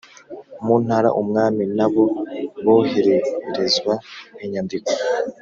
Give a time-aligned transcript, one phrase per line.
[0.65, 2.03] mu ntara umwami na bo
[2.63, 3.93] bohererezwa
[4.43, 4.91] inyandiko